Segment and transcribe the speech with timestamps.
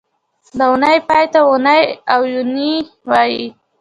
[0.57, 1.81] د اونۍ پای ته اونۍ
[2.13, 2.73] او یونۍ
[3.09, 3.43] وایي